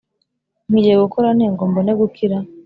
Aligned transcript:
nkwiriye 0.67 0.95
gukora 1.03 1.27
nte, 1.35 1.47
ngo 1.53 1.63
mbone 1.69 1.91
gukira? 1.99 2.37